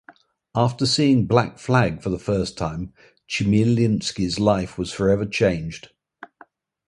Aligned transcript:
After 0.55 0.87
seeing 0.87 1.27
Black 1.27 1.59
Flag 1.59 2.01
for 2.01 2.09
the 2.09 2.17
first 2.17 2.57
time, 2.57 2.91
Chmielinski's 3.29 4.39
life 4.39 4.75
was 4.75 4.91
forever 4.91 5.27
changed. 5.27 5.91